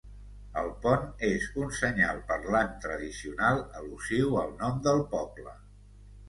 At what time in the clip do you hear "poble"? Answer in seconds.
5.15-5.55